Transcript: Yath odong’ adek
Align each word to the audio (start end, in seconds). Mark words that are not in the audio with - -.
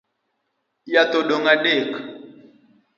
Yath 0.93 1.15
odong’ 1.19 1.45
adek 1.53 1.91